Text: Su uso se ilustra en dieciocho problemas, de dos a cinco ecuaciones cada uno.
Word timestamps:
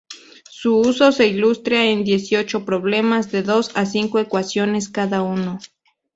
Su 0.49 0.79
uso 0.79 1.11
se 1.11 1.27
ilustra 1.27 1.85
en 1.85 2.03
dieciocho 2.03 2.65
problemas, 2.65 3.31
de 3.31 3.43
dos 3.43 3.69
a 3.75 3.85
cinco 3.85 4.17
ecuaciones 4.17 4.89
cada 4.89 5.21
uno. 5.21 5.59